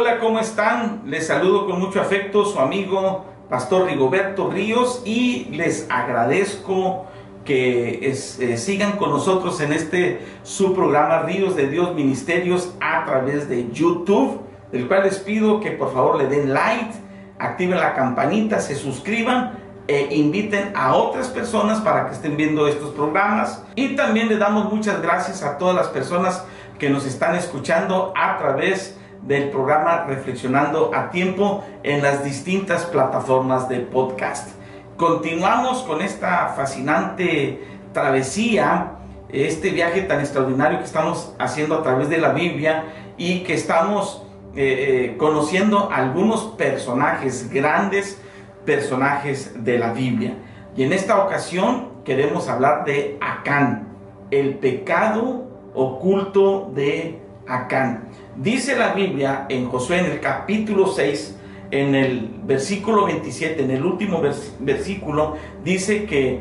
Hola, 0.00 0.18
¿cómo 0.18 0.40
están? 0.40 1.02
Les 1.04 1.26
saludo 1.26 1.66
con 1.66 1.78
mucho 1.78 2.00
afecto 2.00 2.46
su 2.46 2.58
amigo 2.58 3.26
Pastor 3.50 3.84
Rigoberto 3.84 4.50
Ríos 4.50 5.02
y 5.04 5.44
les 5.50 5.86
agradezco 5.90 7.04
que 7.44 8.08
eh, 8.08 8.56
sigan 8.56 8.92
con 8.92 9.10
nosotros 9.10 9.60
en 9.60 9.74
este 9.74 10.22
su 10.42 10.72
programa 10.72 11.24
Ríos 11.24 11.54
de 11.54 11.68
Dios 11.68 11.94
Ministerios 11.94 12.74
a 12.80 13.04
través 13.04 13.46
de 13.50 13.70
YouTube, 13.72 14.40
del 14.72 14.88
cual 14.88 15.02
les 15.02 15.18
pido 15.18 15.60
que 15.60 15.72
por 15.72 15.92
favor 15.92 16.16
le 16.16 16.28
den 16.28 16.54
like, 16.54 16.94
activen 17.38 17.78
la 17.78 17.94
campanita, 17.94 18.58
se 18.58 18.76
suscriban 18.76 19.58
e 19.86 20.14
inviten 20.14 20.72
a 20.74 20.94
otras 20.94 21.28
personas 21.28 21.78
para 21.82 22.06
que 22.06 22.14
estén 22.14 22.38
viendo 22.38 22.66
estos 22.68 22.94
programas. 22.94 23.62
Y 23.74 23.96
también 23.96 24.30
le 24.30 24.38
damos 24.38 24.72
muchas 24.72 25.02
gracias 25.02 25.42
a 25.42 25.58
todas 25.58 25.76
las 25.76 25.88
personas 25.88 26.42
que 26.78 26.88
nos 26.88 27.04
están 27.04 27.34
escuchando 27.34 28.14
a 28.16 28.38
través 28.38 28.96
del 29.22 29.50
programa 29.50 30.04
Reflexionando 30.06 30.92
a 30.94 31.10
Tiempo 31.10 31.64
en 31.82 32.02
las 32.02 32.24
distintas 32.24 32.84
plataformas 32.86 33.68
de 33.68 33.80
podcast. 33.80 34.50
Continuamos 34.96 35.82
con 35.82 36.02
esta 36.02 36.48
fascinante 36.56 37.62
travesía, 37.92 38.92
este 39.28 39.70
viaje 39.70 40.02
tan 40.02 40.20
extraordinario 40.20 40.78
que 40.78 40.84
estamos 40.84 41.34
haciendo 41.38 41.76
a 41.76 41.82
través 41.82 42.08
de 42.08 42.18
la 42.18 42.32
Biblia 42.32 42.84
y 43.16 43.40
que 43.40 43.54
estamos 43.54 44.26
eh, 44.56 45.12
eh, 45.12 45.16
conociendo 45.16 45.90
algunos 45.92 46.42
personajes, 46.58 47.50
grandes 47.50 48.20
personajes 48.64 49.64
de 49.64 49.78
la 49.78 49.92
Biblia. 49.92 50.34
Y 50.76 50.82
en 50.82 50.92
esta 50.92 51.24
ocasión 51.24 51.90
queremos 52.04 52.48
hablar 52.48 52.84
de 52.84 53.18
Acán, 53.20 53.88
el 54.30 54.54
pecado 54.54 55.48
oculto 55.74 56.70
de 56.74 57.20
Acán. 57.46 58.08
Dice 58.36 58.76
la 58.76 58.94
Biblia 58.94 59.46
en 59.48 59.68
Josué 59.68 60.00
en 60.00 60.06
el 60.06 60.20
capítulo 60.20 60.86
6, 60.86 61.36
en 61.70 61.94
el 61.94 62.30
versículo 62.44 63.06
27, 63.06 63.62
en 63.62 63.70
el 63.70 63.84
último 63.84 64.20
versículo, 64.60 65.36
dice 65.64 66.04
que 66.04 66.40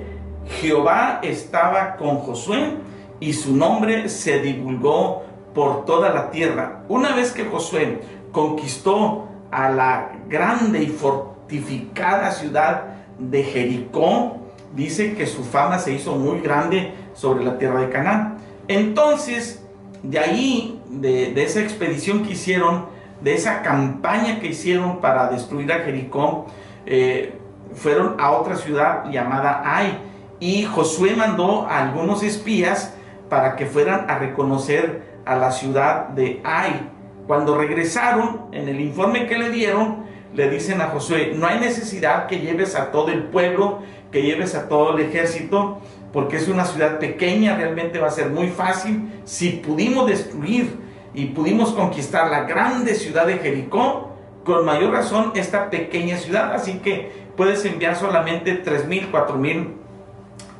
Jehová 0.62 1.20
estaba 1.22 1.96
con 1.98 2.18
Josué 2.18 2.74
y 3.20 3.34
su 3.34 3.56
nombre 3.56 4.10
se 4.10 4.40
divulgó 4.40 5.24
por 5.54 5.86
toda 5.86 6.10
la 6.10 6.32
tierra. 6.32 6.84
Una 6.88 7.16
vez 7.16 7.32
que 7.32 7.46
Josué 7.46 8.02
conquistó 8.32 9.28
a 9.52 9.70
la 9.70 10.12
grande 10.28 10.84
y 10.84 10.88
fortificada 10.88 12.32
ciudad 12.32 12.84
de 13.18 13.44
Jericó, 13.44 14.38
dice 14.76 15.16
que 15.16 15.26
su 15.26 15.44
fama 15.44 15.80
se 15.80 15.94
hizo 15.94 16.16
muy 16.16 16.40
grande 16.40 16.94
sobre 17.14 17.44
la 17.44 17.58
tierra 17.58 17.82
de 17.82 17.90
Canaán. 17.90 18.38
Entonces, 18.68 19.64
de 20.04 20.20
ahí, 20.20 20.79
de, 20.90 21.42
esa 21.42 21.62
expedición 21.62 22.24
que 22.24 22.34
hicieron, 22.34 22.88
de 23.22 23.36
esa 23.36 23.62
campaña 23.62 24.40
que 24.40 24.48
hicieron 24.48 25.00
para 25.00 25.30
destruir 25.30 25.72
a 25.72 25.80
Jericó, 25.80 26.48
eh, 26.86 27.36
fueron 27.74 28.16
a 28.20 28.32
otra 28.32 28.56
ciudad 28.56 29.10
llamada 29.10 29.62
Ai. 29.66 30.00
Y 30.40 30.64
Josué 30.64 31.16
mandó 31.16 31.68
a 31.68 31.84
algunos 31.84 32.24
espías 32.24 32.96
para 33.30 33.56
que 33.56 33.66
fueran 33.66 34.10
a 34.10 34.18
reconocer 34.18 35.20
a 35.26 35.36
la 35.36 35.52
ciudad 35.52 36.10
de 36.10 36.42
Ai. 36.44 36.90
Cuando 37.28 37.56
regresaron, 37.56 38.48
en 38.52 38.68
el 38.68 38.82
informe 38.82 39.28
que 39.28 39.38
le 39.38 39.52
dieron, 39.52 40.08
le 40.34 40.50
dicen 40.50 40.82
a 40.82 40.88
Josué, 40.88 41.34
no 41.36 41.46
hay 41.46 41.60
necesidad 41.60 42.28
que 42.28 42.40
lleves 42.40 42.76
a 42.76 42.92
todo 42.92 43.10
el 43.10 43.24
pueblo, 43.24 43.80
que 44.12 44.24
lleves 44.24 44.56
a 44.56 44.68
todo 44.68 44.98
el 44.98 45.06
ejército, 45.06 45.80
porque 46.12 46.38
es 46.38 46.48
una 46.48 46.66
ciudad 46.66 47.00
pequeña, 47.00 47.56
realmente 47.56 48.00
va 48.00 48.08
a 48.08 48.12
ser 48.12 48.30
muy 48.30 48.48
fácil. 48.48 49.22
Si 49.26 49.52
pudimos 49.52 50.08
destruir 50.08 50.78
y 51.14 51.26
pudimos 51.28 51.72
conquistar 51.74 52.30
la 52.30 52.44
grande 52.44 52.96
ciudad 52.96 53.28
de 53.28 53.38
Jericó, 53.38 54.10
con 54.44 54.66
mayor 54.66 54.94
razón 54.94 55.34
esta 55.36 55.70
pequeña 55.70 56.18
ciudad, 56.18 56.54
así 56.54 56.80
que 56.80 57.12
puedes 57.36 57.64
enviar 57.66 57.96
solamente 57.96 58.64
3.000, 58.64 59.12
4.000 59.12 59.68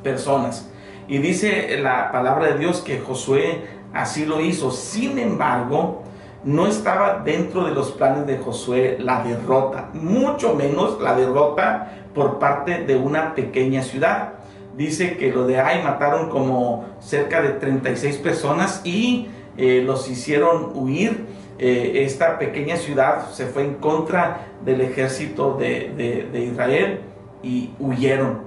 personas. 0.02 0.70
Y 1.08 1.18
dice 1.18 1.78
la 1.80 2.12
palabra 2.12 2.52
de 2.52 2.58
Dios 2.58 2.82
que 2.82 3.00
Josué 3.00 3.62
así 3.92 4.26
lo 4.26 4.40
hizo. 4.40 4.70
Sin 4.70 5.18
embargo, 5.18 6.04
no 6.44 6.66
estaba 6.66 7.22
dentro 7.24 7.64
de 7.64 7.72
los 7.72 7.90
planes 7.90 8.26
de 8.26 8.38
Josué 8.38 8.96
la 9.00 9.22
derrota, 9.24 9.90
mucho 9.92 10.54
menos 10.54 11.00
la 11.00 11.14
derrota 11.14 11.90
por 12.14 12.38
parte 12.38 12.84
de 12.84 12.96
una 12.96 13.34
pequeña 13.34 13.82
ciudad 13.82 14.39
dice 14.76 15.16
que 15.16 15.32
lo 15.32 15.46
de 15.46 15.60
Ai 15.60 15.82
mataron 15.82 16.28
como 16.30 16.86
cerca 17.00 17.42
de 17.42 17.50
36 17.50 18.16
personas 18.18 18.80
y 18.84 19.28
eh, 19.56 19.82
los 19.84 20.08
hicieron 20.08 20.72
huir. 20.74 21.26
Eh, 21.58 22.04
esta 22.06 22.38
pequeña 22.38 22.76
ciudad 22.76 23.28
se 23.32 23.44
fue 23.46 23.64
en 23.64 23.74
contra 23.74 24.46
del 24.64 24.80
ejército 24.80 25.58
de, 25.58 26.26
de, 26.32 26.40
Israel 26.40 27.00
y 27.42 27.70
huyeron. 27.78 28.42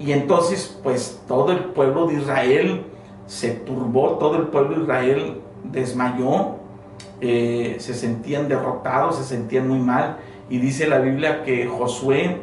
Y 0.00 0.10
entonces 0.10 0.76
pues 0.82 1.20
todo 1.28 1.52
el 1.52 1.58
pueblo 1.66 2.06
de 2.06 2.14
Israel 2.14 2.82
se 3.26 3.50
turbó, 3.50 4.18
todo 4.18 4.36
el 4.38 4.48
pueblo 4.48 4.76
de 4.76 4.82
Israel 4.82 5.40
desmayó, 5.62 6.56
eh, 7.20 7.76
se 7.78 7.94
sentían 7.94 8.48
derrotados, 8.48 9.18
se 9.18 9.24
sentían 9.24 9.68
muy 9.68 9.78
mal. 9.78 10.16
Y 10.50 10.58
dice 10.58 10.88
la 10.88 10.98
Biblia 10.98 11.44
que 11.44 11.66
Josué 11.66 12.40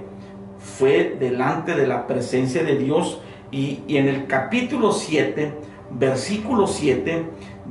fue 0.66 1.16
delante 1.20 1.76
de 1.76 1.88
la 1.88 2.08
presencia 2.08 2.64
de 2.64 2.76
Dios 2.76 3.22
y, 3.52 3.84
en 3.88 4.08
el 4.08 4.26
capítulo 4.26 4.92
7, 4.92 5.53
versículo 5.92 6.68
7, 6.68 7.26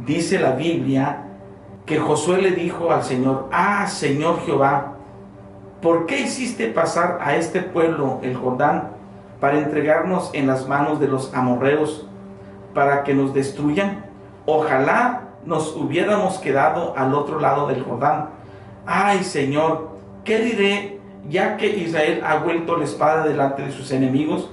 dice 0.06 0.38
la 0.38 0.52
Biblia 0.52 1.24
que 1.84 1.98
Josué 1.98 2.40
le 2.40 2.52
dijo 2.52 2.92
al 2.92 3.02
Señor, 3.02 3.48
ah 3.52 3.86
Señor 3.88 4.40
Jehová, 4.46 4.94
¿por 5.82 6.06
qué 6.06 6.20
hiciste 6.20 6.68
pasar 6.68 7.18
a 7.20 7.36
este 7.36 7.60
pueblo 7.60 8.20
el 8.22 8.36
Jordán 8.36 8.92
para 9.40 9.58
entregarnos 9.58 10.30
en 10.32 10.46
las 10.46 10.66
manos 10.66 11.00
de 11.00 11.08
los 11.08 11.34
amorreos 11.34 12.06
para 12.72 13.02
que 13.02 13.12
nos 13.12 13.34
destruyan? 13.34 14.06
Ojalá 14.46 15.28
nos 15.44 15.76
hubiéramos 15.76 16.38
quedado 16.38 16.94
al 16.96 17.12
otro 17.12 17.40
lado 17.40 17.66
del 17.66 17.82
Jordán. 17.82 18.30
Ay 18.86 19.24
Señor, 19.24 19.90
¿qué 20.24 20.38
diré 20.38 20.93
ya 21.28 21.56
que 21.56 21.76
Israel 21.76 22.22
ha 22.24 22.36
vuelto 22.36 22.76
la 22.76 22.84
espada 22.84 23.24
delante 23.24 23.62
de 23.62 23.72
sus 23.72 23.90
enemigos? 23.92 24.50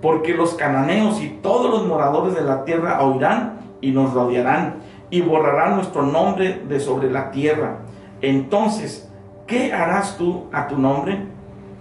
porque 0.00 0.34
los 0.34 0.54
cananeos 0.54 1.20
y 1.20 1.28
todos 1.42 1.70
los 1.70 1.86
moradores 1.86 2.34
de 2.34 2.42
la 2.42 2.64
tierra 2.64 3.02
oirán 3.02 3.60
y 3.80 3.90
nos 3.90 4.12
rodearán 4.12 4.76
y 5.10 5.22
borrarán 5.22 5.76
nuestro 5.76 6.02
nombre 6.02 6.62
de 6.68 6.80
sobre 6.80 7.10
la 7.10 7.30
tierra. 7.30 7.78
Entonces, 8.20 9.10
¿qué 9.46 9.72
harás 9.72 10.16
tú 10.16 10.44
a 10.52 10.68
tu 10.68 10.78
nombre? 10.78 11.18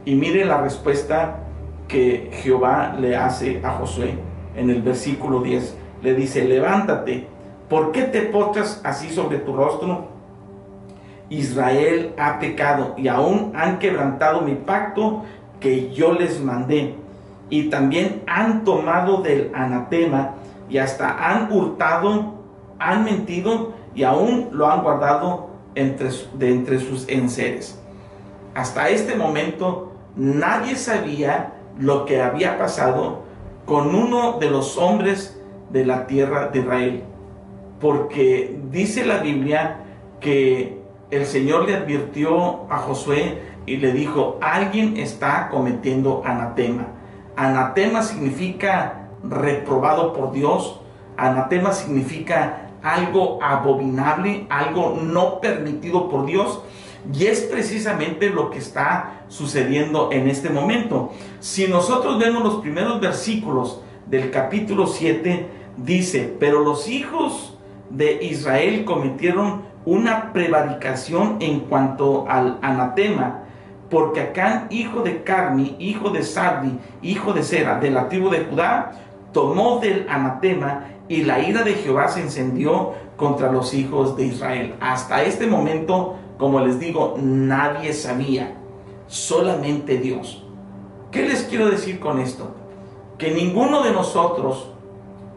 Y 0.06 0.16
mire 0.16 0.46
la 0.46 0.62
respuesta 0.62 1.40
que 1.88 2.30
Jehová 2.32 2.96
le 3.00 3.16
hace 3.16 3.62
a 3.64 3.72
Josué 3.72 4.18
en 4.56 4.70
el 4.70 4.82
versículo 4.82 5.42
10. 5.42 5.78
Le 6.02 6.14
dice, 6.14 6.46
levántate, 6.46 7.28
¿por 7.70 7.92
qué 7.92 8.04
te 8.04 8.22
postras 8.22 8.82
así 8.84 9.10
sobre 9.10 9.40
tu 9.40 9.56
rostro? 9.56 10.17
Israel 11.30 12.14
ha 12.18 12.40
pecado 12.40 12.94
y 12.98 13.08
aún 13.08 13.52
han 13.56 13.80
quebrantado 13.80 14.42
mi 14.42 14.56
pacto 14.56 15.24
que 15.60 15.92
yo 15.92 16.14
les 16.14 16.42
mandé 16.42 16.96
y 17.50 17.70
también 17.70 18.24
han 18.28 18.64
tomado 18.64 19.22
del 19.22 19.52
anatema 19.54 20.36
y 20.70 20.78
hasta 20.78 21.32
han 21.32 21.52
hurtado, 21.52 22.34
han 22.80 23.04
mentido 23.06 23.74
y 23.96 24.04
aún 24.04 24.50
lo 24.52 24.68
han 24.68 24.84
guardado 24.84 25.50
entre, 25.76 26.10
de 26.38 26.52
entre 26.52 26.80
sus 26.80 27.08
enseres. 27.08 27.80
Hasta 28.54 28.90
este 28.90 29.16
momento 29.16 29.94
nadie 30.16 30.76
sabía 30.76 31.54
lo 31.80 32.06
que 32.06 32.22
había 32.22 32.58
pasado 32.58 33.24
con 33.66 33.94
uno 33.94 34.40
de 34.40 34.50
los 34.50 34.78
hombres 34.78 35.40
de 35.70 35.86
la 35.86 36.08
tierra 36.08 36.48
de 36.48 36.60
Israel. 36.60 37.04
Porque 37.80 38.60
dice 38.72 39.06
la 39.06 39.20
Biblia 39.20 39.82
que 40.20 40.82
el 41.10 41.26
Señor 41.26 41.66
le 41.66 41.76
advirtió 41.76 42.72
a 42.72 42.80
Josué 42.80 43.42
y 43.66 43.78
le 43.78 43.94
dijo, 43.94 44.38
alguien 44.42 44.98
está 44.98 45.50
cometiendo 45.50 46.22
anatema. 46.26 46.88
Anatema 47.36 48.02
significa 48.02 49.10
reprobado 49.24 50.14
por 50.14 50.32
Dios. 50.32 50.82
Anatema 51.16 51.72
significa 51.72 52.72
algo 52.84 53.42
abominable, 53.42 54.48
algo 54.50 54.98
no 55.02 55.40
permitido 55.40 56.10
por 56.10 56.26
Dios. 56.26 56.62
Y 57.14 57.26
es 57.26 57.42
precisamente 57.42 58.30
lo 58.30 58.50
que 58.50 58.58
está 58.58 59.22
sucediendo 59.30 60.10
en 60.12 60.28
este 60.28 60.50
momento. 60.50 61.12
Si 61.40 61.68
nosotros 61.68 62.20
vemos 62.20 62.44
los 62.44 62.56
primeros 62.56 63.00
versículos 63.00 63.82
del 64.08 64.30
capítulo 64.30 64.88
7, 64.88 65.48
dice, 65.78 66.36
pero 66.40 66.62
los 66.62 66.90
hijos 66.90 67.58
de 67.90 68.24
Israel 68.24 68.84
cometieron 68.84 69.62
una 69.88 70.34
prevaricación 70.34 71.38
en 71.40 71.62
cuanto 71.62 72.26
al 72.28 72.60
anatema, 72.62 73.46
porque 73.90 74.20
Acán, 74.20 74.68
hijo 74.70 75.00
de 75.00 75.24
Carmi, 75.24 75.78
hijo 75.80 76.10
de 76.10 76.24
Sabdi, 76.24 76.78
hijo 77.02 77.32
de 77.32 77.42
Sera, 77.42 77.80
de 77.80 77.90
la 77.90 78.10
tribu 78.10 78.30
de 78.30 78.44
Judá, 78.44 78.92
tomó 79.32 79.80
del 79.80 80.06
anatema 80.10 80.88
y 81.08 81.24
la 81.24 81.40
ira 81.40 81.64
de 81.64 81.76
Jehová 81.76 82.10
se 82.10 82.20
encendió 82.20 82.96
contra 83.16 83.50
los 83.50 83.74
hijos 83.74 84.18
de 84.18 84.26
Israel. 84.26 84.76
Hasta 84.82 85.24
este 85.24 85.48
momento, 85.48 86.18
como 86.38 86.60
les 86.60 86.82
digo, 86.82 87.16
nadie 87.18 87.94
sabía, 87.94 88.58
solamente 89.08 90.00
Dios. 90.00 90.46
¿Qué 91.12 91.26
les 91.26 91.44
quiero 91.44 91.70
decir 91.70 92.02
con 92.02 92.20
esto? 92.20 92.54
Que 93.18 93.32
ninguno 93.32 93.84
de 93.84 93.92
nosotros 93.94 94.70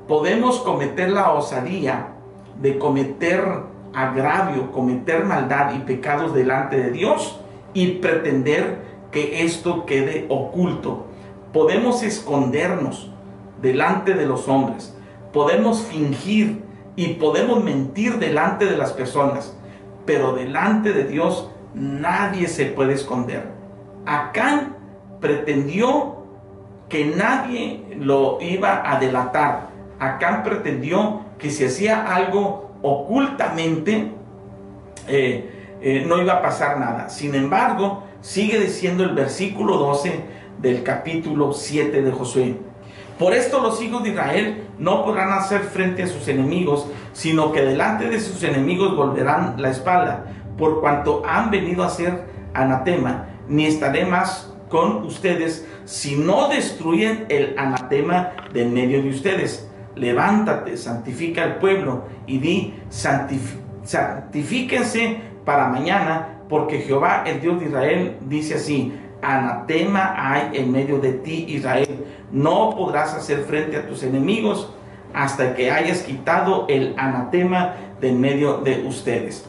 podemos 0.09 0.59
cometer 0.59 1.11
la 1.11 1.35
osadía 1.35 2.15
de 2.61 2.81
cometer 2.81 3.70
agravio, 3.95 4.71
cometer 4.73 5.25
maldad 5.25 5.75
y 5.75 5.81
pecados 5.81 6.35
delante 6.35 6.77
de 6.77 6.91
Dios 6.91 7.41
y 7.75 7.93
pretender 7.95 8.83
que 9.11 9.45
esto 9.45 9.87
quede 9.87 10.27
oculto. 10.29 11.07
Podemos 11.53 12.03
escondernos 12.03 13.11
delante 13.61 14.15
de 14.15 14.27
los 14.27 14.49
hombres, 14.49 14.97
podemos 15.33 15.83
fingir 15.83 16.63
y 16.97 17.15
podemos 17.15 17.63
mentir 17.63 18.19
delante 18.19 18.67
de 18.67 18.77
las 18.77 18.93
personas, 18.93 19.57
pero 20.07 20.33
delante 20.35 20.93
de 20.93 21.05
Dios 21.05 21.51
nadie 21.75 22.49
se 22.49 22.67
puede 22.67 22.95
esconder. 22.95 23.51
Acán 24.07 24.77
pretendió 25.21 26.17
que 26.89 27.07
nadie 27.07 27.85
lo 27.97 28.39
iba 28.41 28.91
a 28.91 28.99
delatar. 28.99 29.69
Acán 29.99 30.43
pretendió 30.43 31.21
que 31.39 31.51
si 31.51 31.65
hacía 31.65 32.15
algo 32.15 32.70
ocultamente, 32.83 34.11
eh, 35.09 35.79
eh, 35.81 36.05
no 36.07 36.21
iba 36.21 36.35
a 36.35 36.43
pasar 36.43 36.79
nada. 36.79 37.09
Sin 37.09 37.35
embargo, 37.35 38.05
sigue 38.21 38.59
diciendo 38.59 39.05
el 39.05 39.15
versículo 39.15 39.77
12 39.77 40.21
del 40.59 40.83
capítulo 40.83 41.53
7 41.53 42.03
de 42.03 42.13
Josué. 42.13 42.57
Por 43.19 43.35
esto 43.35 43.61
los 43.61 43.83
hijos 43.83 44.03
de 44.03 44.11
Israel 44.11 44.65
no 44.79 45.05
podrán 45.05 45.33
hacer 45.33 45.61
frente 45.61 46.03
a 46.03 46.07
sus 46.07 46.27
enemigos, 46.29 46.87
sino 47.13 47.53
que 47.53 47.63
delante 47.63 48.09
de 48.09 48.19
sus 48.21 48.43
enemigos 48.43 48.97
volverán 48.97 49.61
la 49.61 49.71
espalda, 49.71 50.25
por 50.57 50.81
cuanto 50.81 51.23
han 51.27 51.51
venido 51.51 51.85
a 51.85 51.91
ser 51.91 52.25
anatema, 52.55 53.27
ni 53.49 53.67
estaré 53.67 54.07
más 54.07 54.55
con 54.71 55.05
ustedes 55.05 55.67
si 55.85 56.17
no 56.17 56.49
destruyen 56.49 57.27
el 57.29 57.59
anatema 57.59 58.31
de 58.53 58.63
en 58.63 58.73
medio 58.73 59.03
de 59.03 59.11
ustedes. 59.11 59.70
Levántate, 60.01 60.77
santifica 60.79 61.45
al 61.45 61.57
pueblo 61.59 62.05
y 62.27 62.39
di, 62.39 62.75
santifíquense 63.85 65.19
para 65.45 65.69
mañana, 65.69 66.41
porque 66.49 66.79
Jehová, 66.79 67.25
el 67.27 67.41
Dios 67.43 67.61
de 67.61 67.67
Israel, 67.67 68.17
dice 68.23 68.55
así, 68.55 68.93
anatema 69.21 70.15
hay 70.17 70.53
en 70.55 70.73
medio 70.73 70.99
de 70.99 71.13
ti, 71.13 71.45
Israel. 71.49 72.07
No 72.33 72.71
podrás 72.71 73.15
hacer 73.15 73.41
frente 73.41 73.77
a 73.77 73.87
tus 73.87 74.03
enemigos 74.03 74.73
hasta 75.13 75.55
que 75.55 75.71
hayas 75.71 76.03
quitado 76.03 76.65
el 76.69 76.95
anatema 76.97 77.75
de 78.01 78.09
en 78.09 78.21
medio 78.21 78.59
de 78.59 78.83
ustedes. 78.87 79.45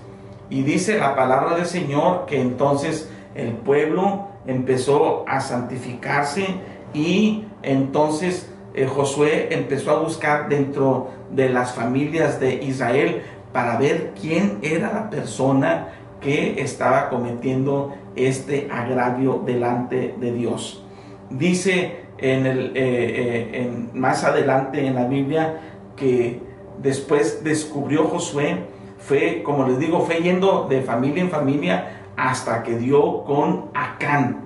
Y 0.50 0.64
dice 0.64 1.00
la 1.00 1.16
palabra 1.16 1.56
del 1.56 1.66
Señor 1.66 2.26
que 2.26 2.42
entonces 2.42 3.10
el 3.36 3.54
pueblo 3.54 4.28
empezó 4.46 5.24
a 5.28 5.40
santificarse 5.40 6.46
y 6.94 7.46
entonces 7.64 8.51
eh, 8.74 8.88
Josué 8.88 9.50
empezó 9.52 9.92
a 9.92 10.00
buscar 10.00 10.50
dentro 10.50 11.10
de 11.32 11.50
las 11.50 11.74
familias 11.74 12.40
de 12.40 12.56
Israel 12.56 13.22
para 13.52 13.78
ver 13.78 14.14
quién 14.20 14.60
era 14.62 14.94
la 14.94 15.10
persona 15.10 15.90
que 16.22 16.62
estaba 16.62 17.10
cometiendo 17.10 17.94
este 18.16 18.70
agravio 18.72 19.42
delante 19.46 20.16
de 20.20 20.32
Dios. 20.32 20.86
Dice 21.30 22.02
en 22.18 22.46
el, 22.46 22.68
eh, 22.68 23.50
eh, 23.54 23.88
más 23.94 24.24
adelante 24.24 24.86
en 24.86 24.96
la 24.96 25.06
Biblia 25.06 25.60
que 25.96 26.40
después 26.82 27.44
descubrió 27.44 28.06
Josué, 28.06 28.58
fue, 29.00 29.42
como 29.44 29.68
les 29.68 29.80
digo, 29.80 30.02
fue 30.02 30.18
yendo 30.18 30.68
de 30.70 30.82
familia 30.82 31.24
en 31.24 31.30
familia 31.30 32.02
hasta 32.16 32.62
que 32.62 32.78
dio 32.78 33.24
con 33.24 33.72
Acán. 33.74 34.42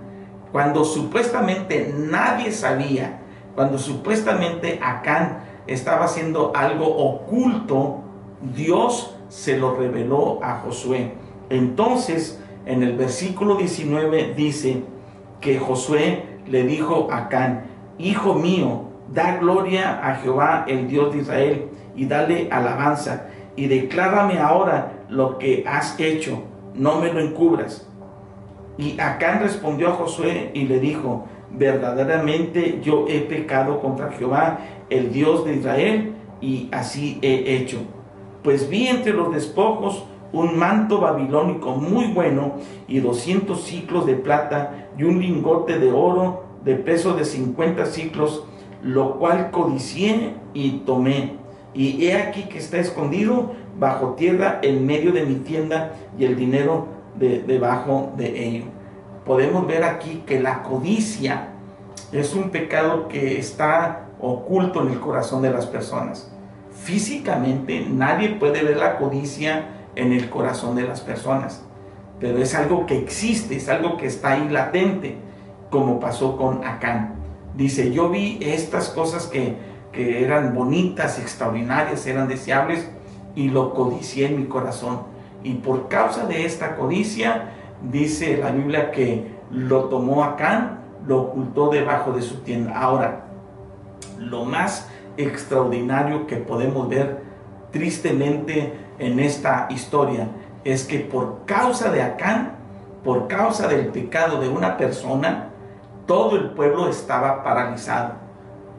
Cuando 0.52 0.86
supuestamente 0.86 1.94
nadie 1.98 2.52
sabía, 2.52 3.20
cuando 3.56 3.78
supuestamente 3.78 4.80
Acán 4.84 5.40
estaba 5.66 6.06
haciendo 6.06 6.52
algo 6.56 6.86
oculto, 6.86 8.02
Dios 8.56 9.16
se 9.30 9.58
lo 9.58 9.76
reveló 9.76 10.40
a 10.44 10.60
Josué. 10.60 11.14
Entonces, 11.50 12.42
en 12.66 12.84
el 12.84 12.98
versículo 12.98 13.56
19 13.56 14.34
dice 14.36 14.84
que 15.40 15.58
Josué 15.60 16.40
le 16.48 16.64
dijo 16.64 17.08
a 17.12 17.18
Acán, 17.18 17.66
Hijo 17.98 18.34
mío, 18.34 18.90
da 19.14 19.38
gloria 19.38 20.06
a 20.06 20.16
Jehová, 20.16 20.66
el 20.68 20.88
Dios 20.88 21.14
de 21.14 21.22
Israel, 21.22 21.70
y 21.96 22.06
dale 22.08 22.50
alabanza, 22.52 23.28
y 23.56 23.68
declárame 23.68 24.40
ahora 24.40 24.92
lo 25.10 25.38
que 25.38 25.64
has 25.66 25.98
hecho, 26.00 26.44
no 26.74 27.00
me 27.00 27.14
lo 27.14 27.22
encubras. 27.22 27.88
Y 28.78 29.00
Acán 29.00 29.40
respondió 29.42 29.90
a 29.90 29.94
Josué 29.94 30.52
y 30.54 30.64
le 30.64 30.80
dijo, 30.80 31.26
verdaderamente 31.52 32.80
yo 32.84 33.06
he 33.08 33.22
pecado 33.22 33.80
contra 33.80 34.12
Jehová, 34.12 34.60
el 34.90 35.12
Dios 35.12 35.46
de 35.46 35.56
Israel, 35.56 36.14
y 36.42 36.70
así 36.72 37.18
he 37.22 37.56
hecho. 37.56 37.80
Pues 38.44 38.70
vi 38.70 38.88
entre 38.88 39.14
los 39.14 39.34
despojos 39.34 40.06
un 40.34 40.58
manto 40.58 41.00
babilónico 41.00 41.76
muy 41.76 42.08
bueno 42.08 42.56
y 42.88 43.00
200 43.00 43.62
ciclos 43.64 44.06
de 44.06 44.16
plata 44.16 44.90
y 44.98 45.04
un 45.04 45.20
lingote 45.20 45.80
de 45.80 45.92
oro 45.92 46.44
de 46.64 46.76
peso 46.76 47.14
de 47.14 47.24
50 47.24 47.86
ciclos, 47.86 48.44
lo 48.84 49.18
cual 49.18 49.52
codicié 49.52 50.34
y 50.54 50.80
tomé. 50.86 51.38
Y 51.74 52.06
he 52.06 52.18
aquí 52.18 52.44
que 52.44 52.58
está 52.58 52.80
escondido 52.80 53.54
bajo 53.80 54.16
tierra 54.16 54.60
en 54.62 54.86
medio 54.86 55.12
de 55.12 55.26
mi 55.26 55.36
tienda 55.36 55.94
y 56.18 56.26
el 56.26 56.36
dinero 56.36 56.88
de, 57.18 57.40
debajo 57.40 58.14
de 58.18 58.48
ello. 58.48 58.66
Podemos 59.26 59.66
ver 59.68 59.84
aquí 59.84 60.24
que 60.26 60.40
la 60.40 60.64
codicia 60.64 61.50
es 62.12 62.36
un 62.36 62.50
pecado 62.50 63.08
que 63.08 63.40
está 63.40 64.08
oculto 64.20 64.82
en 64.82 64.92
el 64.92 65.00
corazón 65.00 65.42
de 65.42 65.52
las 65.52 65.66
personas. 65.66 66.32
Físicamente 66.72 67.86
nadie 67.90 68.30
puede 68.30 68.64
ver 68.64 68.78
la 68.78 68.98
codicia 68.98 69.68
en 69.96 70.12
el 70.12 70.30
corazón 70.30 70.76
de 70.76 70.84
las 70.84 71.02
personas. 71.02 71.66
Pero 72.20 72.38
es 72.38 72.56
algo 72.56 72.86
que 72.86 72.98
existe, 72.98 73.56
es 73.56 73.68
algo 73.70 73.98
que 73.98 74.08
está 74.08 74.34
ahí 74.34 74.48
latente, 74.50 75.18
como 75.70 76.00
pasó 76.00 76.38
con 76.38 76.64
Acán. 76.66 77.16
Dice, 77.56 77.92
yo 77.92 78.10
vi 78.10 78.40
estas 78.42 78.90
cosas 78.90 79.28
que, 79.28 79.56
que 79.92 80.24
eran 80.24 80.54
bonitas, 80.54 81.20
extraordinarias, 81.20 82.06
eran 82.08 82.28
deseables, 82.28 82.90
y 83.36 83.50
lo 83.50 83.74
codicié 83.74 84.28
en 84.28 84.40
mi 84.40 84.46
corazón. 84.46 85.15
Y 85.46 85.54
por 85.54 85.90
causa 85.90 86.26
de 86.26 86.44
esta 86.44 86.76
codicia, 86.76 87.52
dice 87.92 88.38
la 88.38 88.50
Biblia 88.50 88.90
que 88.90 89.28
lo 89.52 89.86
tomó 89.90 90.24
Acán, 90.24 90.80
lo 91.06 91.22
ocultó 91.22 91.70
debajo 91.70 92.14
de 92.14 92.24
su 92.24 92.38
tienda. 92.38 92.76
Ahora, 92.76 93.26
lo 94.18 94.44
más 94.44 94.90
extraordinario 95.18 96.26
que 96.26 96.38
podemos 96.38 96.90
ver 96.90 97.22
tristemente 97.72 98.74
en 98.98 99.20
esta 99.20 99.68
historia 99.70 100.30
es 100.64 100.84
que 100.84 100.98
por 101.02 101.46
causa 101.46 101.92
de 101.92 102.02
Acán, 102.02 102.54
por 103.04 103.28
causa 103.28 103.68
del 103.68 103.90
pecado 103.90 104.42
de 104.42 104.50
una 104.50 104.78
persona, 104.78 105.50
todo 106.08 106.38
el 106.38 106.50
pueblo 106.50 106.90
estaba 106.90 107.44
paralizado. 107.44 108.14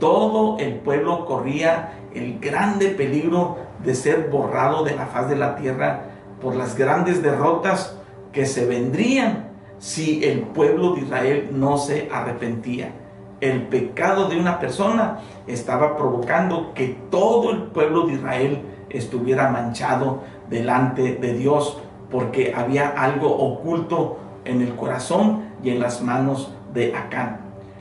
Todo 0.00 0.58
el 0.58 0.74
pueblo 0.80 1.26
corría 1.26 1.92
el 2.12 2.40
grande 2.40 2.88
peligro 2.88 3.56
de 3.84 3.94
ser 3.94 4.30
borrado 4.30 4.82
de 4.82 4.96
la 4.96 5.06
faz 5.06 5.28
de 5.28 5.36
la 5.36 5.54
tierra 5.54 6.15
por 6.40 6.54
las 6.54 6.76
grandes 6.76 7.22
derrotas 7.22 7.96
que 8.32 8.46
se 8.46 8.66
vendrían 8.66 9.50
si 9.78 10.24
el 10.24 10.40
pueblo 10.40 10.94
de 10.94 11.02
Israel 11.02 11.50
no 11.52 11.78
se 11.78 12.08
arrepentía. 12.12 12.92
El 13.40 13.62
pecado 13.68 14.28
de 14.28 14.38
una 14.38 14.58
persona 14.58 15.18
estaba 15.46 15.96
provocando 15.96 16.72
que 16.74 16.98
todo 17.10 17.50
el 17.50 17.62
pueblo 17.64 18.06
de 18.06 18.14
Israel 18.14 18.62
estuviera 18.88 19.50
manchado 19.50 20.20
delante 20.48 21.16
de 21.16 21.34
Dios, 21.34 21.78
porque 22.10 22.54
había 22.56 22.88
algo 22.88 23.28
oculto 23.28 24.18
en 24.44 24.62
el 24.62 24.74
corazón 24.76 25.44
y 25.62 25.70
en 25.70 25.80
las 25.80 26.02
manos 26.02 26.52
de 26.72 26.94
Acán. 26.94 27.40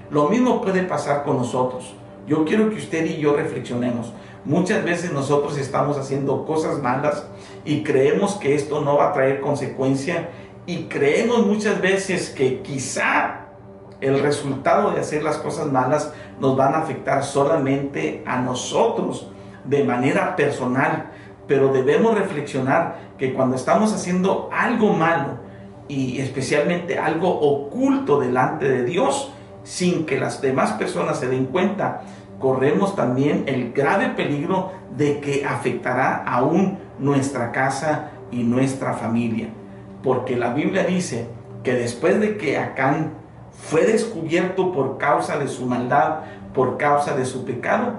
Lo 0.10 0.30
mismo 0.30 0.62
puede 0.62 0.84
pasar 0.84 1.24
con 1.24 1.38
nosotros. 1.38 1.94
Yo 2.28 2.44
quiero 2.44 2.70
que 2.70 2.78
usted 2.78 3.06
y 3.06 3.18
yo 3.18 3.36
reflexionemos. 3.36 4.12
Muchas 4.46 4.84
veces 4.84 5.14
nosotros 5.14 5.58
estamos 5.58 5.98
haciendo 5.98 6.46
cosas 6.46 6.82
malas 6.82 7.26
y 7.66 7.84
creemos 7.84 8.36
que 8.36 8.56
esto 8.56 8.82
no 8.82 8.98
va 8.98 9.10
a 9.10 9.14
traer 9.14 9.42
consecuencia 9.42 10.30
y 10.68 10.84
creemos 10.84 11.46
muchas 11.46 11.82
veces 11.82 12.30
que 12.30 12.62
quizá 12.62 13.48
el 14.02 14.20
resultado 14.20 14.92
de 14.92 15.00
hacer 15.00 15.24
las 15.24 15.38
cosas 15.38 15.72
malas 15.72 16.14
nos 16.40 16.56
van 16.56 16.76
a 16.76 16.80
afectar 16.80 17.24
solamente 17.24 18.24
a 18.26 18.40
nosotros 18.40 19.32
de 19.64 19.84
manera 19.84 20.36
personal, 20.36 21.12
pero 21.48 21.70
debemos 21.70 22.18
reflexionar 22.18 22.98
que 23.18 23.34
cuando 23.34 23.56
estamos 23.56 23.94
haciendo 23.94 24.50
algo 24.54 24.94
malo 24.94 25.40
y 25.88 26.20
especialmente 26.20 27.00
algo 27.00 27.30
oculto 27.30 28.20
delante 28.20 28.70
de 28.70 28.84
Dios, 28.84 29.32
sin 29.64 30.06
que 30.06 30.20
las 30.20 30.42
demás 30.42 30.74
personas 30.74 31.20
se 31.20 31.28
den 31.28 31.46
cuenta, 31.46 32.02
corremos 32.40 32.96
también 32.96 33.46
el 33.48 33.72
grave 33.72 34.10
peligro 34.10 34.72
de 34.96 35.20
que 35.20 35.46
afectará 35.46 36.24
aún 36.26 36.80
nuestra 37.00 37.52
casa 37.52 38.12
y 38.32 38.44
nuestra 38.44 38.94
familia. 38.94 39.50
Porque 40.04 40.36
la 40.36 40.54
Biblia 40.54 40.84
dice 40.84 41.28
que 41.64 41.74
después 41.74 42.20
de 42.20 42.38
que 42.38 42.58
Acán 42.58 43.14
fue 43.52 43.86
descubierto 43.86 44.72
por 44.72 44.98
causa 44.98 45.38
de 45.38 45.48
su 45.48 45.66
maldad, 45.66 46.20
por 46.54 46.78
causa 46.78 47.16
de 47.16 47.26
su 47.26 47.46
pecado, 47.46 47.94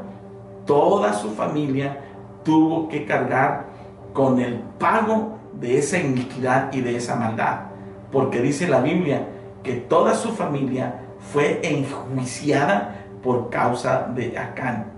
toda 0.65 1.13
su 1.13 1.31
familia 1.31 2.01
tuvo 2.45 2.89
que 2.89 3.05
cargar 3.05 3.67
con 4.13 4.41
el 4.41 4.61
pago 4.79 5.39
de 5.53 5.79
esa 5.79 5.99
iniquidad 5.99 6.73
y 6.73 6.81
de 6.81 6.97
esa 6.97 7.17
maldad. 7.17 7.61
Porque 8.13 8.41
dice 8.41 8.69
la 8.69 8.81
Biblia 8.81 9.27
que 9.63 9.75
toda 9.75 10.15
su 10.15 10.33
familia 10.33 11.01
fue 11.33 11.61
enjuiciada 11.63 13.05
por 13.23 13.51
causa 13.51 14.09
de 14.15 14.39
Acán. 14.39 14.93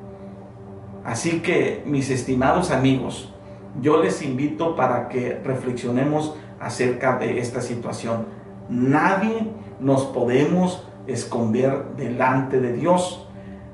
Así 1.04 1.40
que, 1.40 1.82
mis 1.86 2.10
estimados 2.10 2.70
amigos, 2.70 3.32
yo 3.80 4.02
les 4.02 4.22
invito 4.22 4.76
para 4.76 5.08
que 5.08 5.40
reflexionemos 5.44 6.34
acerca 6.60 7.18
de 7.18 7.38
esta 7.38 7.60
situación. 7.60 8.26
Nadie 8.68 9.48
nos 9.80 10.04
podemos 10.04 10.86
esconder 11.06 11.84
delante 11.96 12.60
de 12.60 12.72
Dios. 12.72 13.26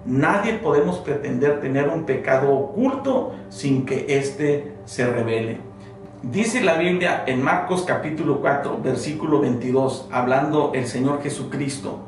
Nadie 0.06 0.54
podemos 0.54 0.98
pretender 0.98 1.60
tener 1.60 1.88
un 1.88 2.04
pecado 2.04 2.52
oculto 2.52 3.34
sin 3.48 3.86
que 3.86 4.06
éste 4.18 4.74
se 4.84 5.06
revele. 5.10 5.58
Dice 6.22 6.62
la 6.62 6.78
Biblia 6.78 7.24
en 7.26 7.42
Marcos 7.42 7.84
capítulo 7.86 8.40
4, 8.40 8.80
versículo 8.82 9.40
22, 9.40 10.08
hablando 10.10 10.72
el 10.74 10.86
Señor 10.86 11.22
Jesucristo, 11.22 11.98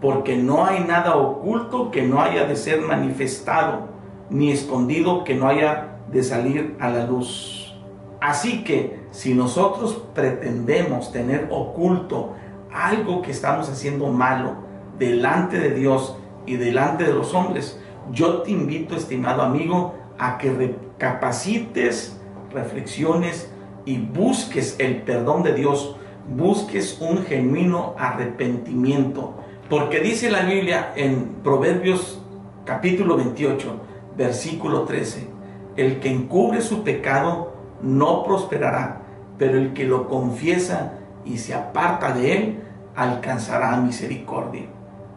porque 0.00 0.36
no 0.36 0.64
hay 0.64 0.80
nada 0.80 1.16
oculto 1.16 1.90
que 1.90 2.02
no 2.02 2.20
haya 2.20 2.46
de 2.46 2.56
ser 2.56 2.80
manifestado, 2.80 3.88
ni 4.28 4.50
escondido 4.50 5.22
que 5.22 5.34
no 5.34 5.46
haya 5.48 5.98
de 6.10 6.22
salir 6.22 6.76
a 6.80 6.90
la 6.90 7.06
luz. 7.06 7.74
Así 8.20 8.64
que 8.64 9.00
si 9.10 9.34
nosotros 9.34 10.02
pretendemos 10.14 11.12
tener 11.12 11.48
oculto 11.50 12.34
algo 12.72 13.22
que 13.22 13.30
estamos 13.30 13.68
haciendo 13.68 14.08
malo 14.08 14.54
delante 14.98 15.58
de 15.58 15.70
Dios 15.70 16.16
y 16.46 16.56
delante 16.56 17.04
de 17.04 17.14
los 17.14 17.34
hombres, 17.34 17.80
yo 18.12 18.42
te 18.42 18.50
invito, 18.50 18.96
estimado 18.96 19.42
amigo, 19.42 19.94
a 20.18 20.36
que 20.36 20.52
recapacites, 20.52 22.20
reflexiones 22.52 23.50
y 23.84 23.98
busques 23.98 24.76
el 24.78 25.02
perdón 25.02 25.42
de 25.42 25.54
Dios, 25.54 25.96
busques 26.28 26.98
un 27.00 27.24
genuino 27.24 27.94
arrepentimiento. 27.98 29.34
Porque 29.68 30.00
dice 30.00 30.30
la 30.30 30.42
Biblia 30.42 30.92
en 30.96 31.36
Proverbios 31.42 32.20
capítulo 32.64 33.16
28, 33.16 33.80
versículo 34.16 34.82
13, 34.82 35.28
el 35.76 36.00
que 36.00 36.10
encubre 36.10 36.60
su 36.60 36.82
pecado 36.82 37.52
no 37.82 38.24
prosperará, 38.24 39.02
pero 39.38 39.58
el 39.58 39.72
que 39.72 39.84
lo 39.84 40.08
confiesa 40.08 40.94
y 41.24 41.38
se 41.38 41.54
aparta 41.54 42.12
de 42.12 42.36
él, 42.36 42.62
alcanzará 42.94 43.76
misericordia. 43.76 44.66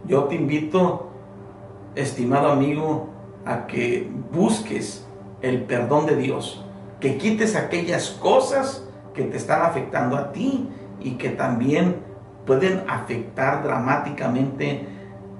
Yo 0.05 0.25
te 0.25 0.35
invito, 0.35 1.09
estimado 1.95 2.51
amigo, 2.51 3.09
a 3.45 3.67
que 3.67 4.09
busques 4.31 5.05
el 5.41 5.63
perdón 5.63 6.05
de 6.05 6.15
Dios, 6.15 6.63
que 6.99 7.17
quites 7.17 7.55
aquellas 7.55 8.11
cosas 8.11 8.87
que 9.13 9.23
te 9.23 9.37
están 9.37 9.61
afectando 9.61 10.15
a 10.17 10.31
ti 10.31 10.69
y 11.01 11.11
que 11.11 11.29
también 11.29 11.97
pueden 12.45 12.83
afectar 12.87 13.63
dramáticamente 13.63 14.87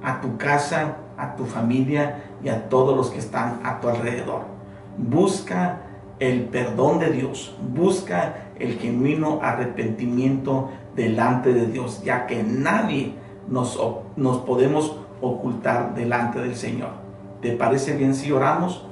a 0.04 0.22
tu 0.22 0.38
casa, 0.38 0.98
a 1.18 1.36
tu 1.36 1.46
familia 1.46 2.24
y 2.44 2.50
a 2.50 2.68
todos 2.70 2.96
los 2.96 3.10
que 3.10 3.20
están 3.20 3.62
a 3.64 3.80
tu 3.80 3.90
alrededor. 3.90 4.53
Busca 4.98 5.82
el 6.20 6.44
perdón 6.46 7.00
de 7.00 7.12
Dios, 7.12 7.56
busca 7.74 8.52
el 8.60 8.78
genuino 8.78 9.40
arrepentimiento 9.42 10.70
delante 10.96 11.54
de 11.54 11.68
Dios, 11.68 12.04
ya 12.04 12.28
que 12.28 12.44
nadie 12.44 13.16
nos, 13.48 13.80
nos 14.16 14.38
podemos 14.40 14.96
ocultar 15.22 15.96
delante 15.96 16.40
del 16.40 16.56
Señor. 16.56 16.92
¿Te 17.42 17.52
parece 17.52 17.96
bien 17.98 18.16
si 18.16 18.32
oramos? 18.32 18.86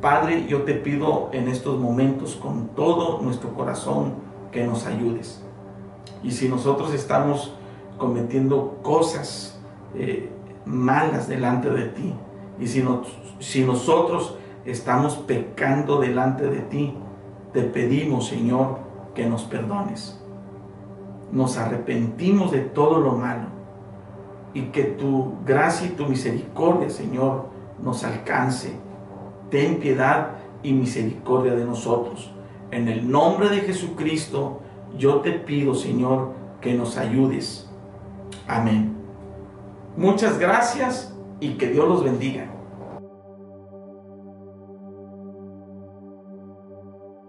Padre, 0.00 0.46
yo 0.46 0.62
te 0.62 0.74
pido 0.74 1.30
en 1.32 1.48
estos 1.48 1.78
momentos 1.78 2.34
con 2.34 2.68
todo 2.68 3.22
nuestro 3.22 3.54
corazón 3.54 4.14
que 4.52 4.66
nos 4.66 4.86
ayudes. 4.86 5.42
Y 6.22 6.32
si 6.32 6.48
nosotros 6.48 6.92
estamos 6.92 7.54
cometiendo 7.96 8.80
cosas 8.82 9.58
eh, 9.94 10.30
malas 10.66 11.28
delante 11.28 11.70
de 11.70 11.84
ti, 11.86 12.14
y 12.60 12.66
si, 12.66 12.84
si 13.38 13.64
nosotros 13.64 14.36
estamos 14.64 15.16
pecando 15.16 16.00
delante 16.00 16.48
de 16.48 16.60
ti, 16.60 16.94
te 17.52 17.62
pedimos, 17.62 18.28
Señor, 18.28 18.78
que 19.14 19.26
nos 19.26 19.44
perdones. 19.44 20.20
Nos 21.32 21.56
arrepentimos 21.58 22.52
de 22.52 22.60
todo 22.60 23.00
lo 23.00 23.12
malo 23.12 23.46
y 24.52 24.66
que 24.66 24.84
tu 24.84 25.34
gracia 25.44 25.88
y 25.88 25.90
tu 25.90 26.06
misericordia, 26.06 26.88
Señor, 26.88 27.46
nos 27.82 28.04
alcance. 28.04 28.76
Ten 29.50 29.78
piedad 29.80 30.30
y 30.62 30.72
misericordia 30.72 31.54
de 31.54 31.64
nosotros. 31.64 32.32
En 32.70 32.88
el 32.88 33.10
nombre 33.10 33.48
de 33.48 33.60
Jesucristo, 33.60 34.60
yo 34.96 35.20
te 35.20 35.32
pido, 35.32 35.74
Señor, 35.74 36.32
que 36.60 36.74
nos 36.74 36.96
ayudes. 36.96 37.68
Amén. 38.46 38.96
Muchas 39.96 40.38
gracias 40.38 41.14
y 41.40 41.54
que 41.54 41.68
Dios 41.68 41.88
los 41.88 42.02
bendiga. 42.02 42.53